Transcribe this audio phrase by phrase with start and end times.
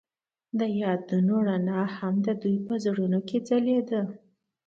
[0.59, 4.01] د یادونه رڼا هم د دوی په زړونو کې ځلېده.